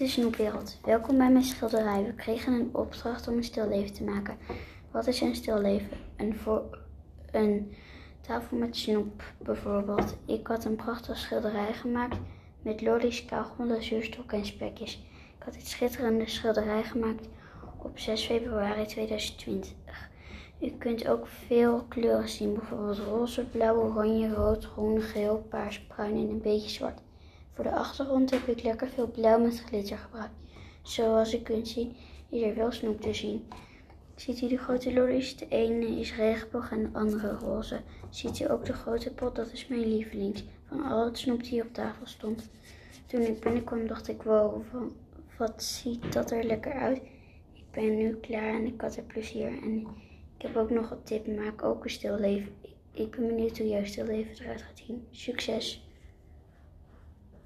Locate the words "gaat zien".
54.62-55.06